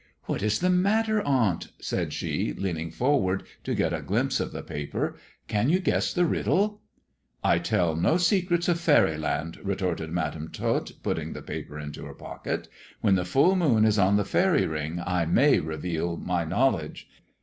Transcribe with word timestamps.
"What 0.25 0.41
is 0.41 0.57
the 0.61 0.71
matter, 0.71 1.21
aunt 1.21 1.65
1" 1.65 1.73
said 1.79 2.11
she, 2.11 2.53
leaning 2.53 2.89
forward 2.89 3.43
to 3.63 3.75
get 3.75 3.93
a 3.93 4.01
glimpse 4.01 4.39
of 4.39 4.51
the 4.51 4.63
paper;" 4.63 5.15
can 5.47 5.69
you 5.69 5.77
guess 5.79 6.11
the 6.11 6.25
riddle 6.25 6.81
1 6.81 6.81
""I 7.43 7.59
tell 7.59 7.95
no 7.95 8.17
secrets 8.17 8.67
of 8.67 8.79
faeryland," 8.79 9.59
retorted 9.63 10.11
Madam 10.11 10.49
Tot, 10.51 10.91
putting 11.03 11.33
the 11.33 11.43
paper 11.43 11.79
into 11.79 12.03
her 12.05 12.15
pocket." 12.15 12.67
When 13.01 13.13
the 13.13 13.23
full 13.25 13.55
moon 13.55 13.85
is 13.85 13.99
on 13.99 14.15
the 14.17 14.25
faery 14.25 14.65
ring 14.65 14.99
I 15.05 15.27
may 15.27 15.59
reveal 15.59 16.17
my 16.17 16.45
knowledge." 16.45 17.07